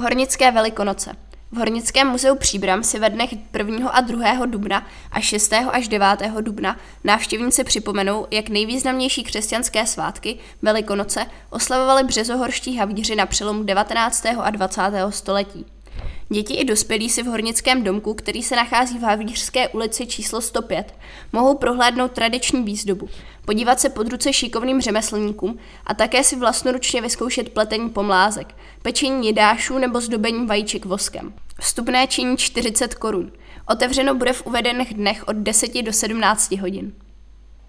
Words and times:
Hornické 0.00 0.50
velikonoce. 0.50 1.16
V 1.52 1.56
Hornickém 1.56 2.08
muzeu 2.08 2.36
Příbram 2.36 2.82
si 2.82 2.98
ve 2.98 3.10
dnech 3.10 3.30
1. 3.58 3.90
a 3.90 4.00
2. 4.00 4.46
dubna 4.46 4.86
a 5.12 5.20
6. 5.20 5.52
až 5.52 5.88
9. 5.88 6.06
dubna 6.40 6.76
návštěvníci 7.04 7.64
připomenou, 7.64 8.26
jak 8.30 8.48
nejvýznamnější 8.48 9.24
křesťanské 9.24 9.86
svátky, 9.86 10.38
Velikonoce, 10.62 11.26
oslavovali 11.50 12.04
březohorští 12.04 12.76
havíři 12.76 13.16
na 13.16 13.26
přelomu 13.26 13.62
19. 13.62 14.26
a 14.26 14.50
20. 14.50 14.82
století. 15.10 15.66
Děti 16.28 16.54
i 16.54 16.64
dospělí 16.64 17.08
si 17.08 17.22
v 17.22 17.26
hornickém 17.26 17.84
domku, 17.84 18.14
který 18.14 18.42
se 18.42 18.56
nachází 18.56 18.98
v 18.98 19.02
Havířské 19.02 19.68
ulici 19.68 20.06
číslo 20.06 20.40
105, 20.40 20.94
mohou 21.32 21.54
prohlédnout 21.54 22.12
tradiční 22.12 22.62
výzdobu, 22.62 23.08
podívat 23.48 23.80
se 23.80 23.88
pod 23.88 24.08
ruce 24.08 24.32
šikovným 24.32 24.80
řemeslníkům 24.80 25.58
a 25.86 25.94
také 25.94 26.24
si 26.24 26.36
vlastnoručně 26.36 27.00
vyzkoušet 27.00 27.48
pletení 27.48 27.90
pomlázek, 27.90 28.54
pečení 28.82 29.26
jedášů 29.26 29.78
nebo 29.78 30.00
zdobení 30.00 30.46
vajíček 30.46 30.84
voskem. 30.84 31.34
Vstupné 31.60 32.06
činí 32.06 32.36
40 32.36 32.94
korun. 32.94 33.32
Otevřeno 33.68 34.14
bude 34.14 34.32
v 34.32 34.46
uvedených 34.46 34.94
dnech 34.94 35.28
od 35.28 35.36
10 35.36 35.82
do 35.82 35.92
17 35.92 36.52
hodin. 36.52 36.92